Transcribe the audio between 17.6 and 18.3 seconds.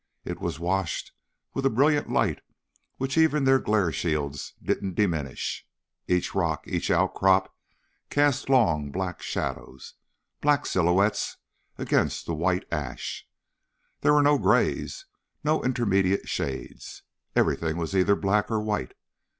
was either